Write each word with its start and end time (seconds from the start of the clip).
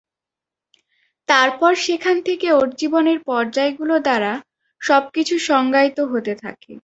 তারপর 1.29 1.71
সেখান 1.85 2.15
থেকে 2.21 2.47
ওর 2.51 2.67
জীবনের 2.75 3.19
পর্যায়গুলো 3.25 3.95
দ্বারা 3.99 4.33
সবকিছু 4.81 5.35
সংজ্ঞায়িত 5.49 5.99
হতে 6.11 6.33
থাকে। 6.43 6.73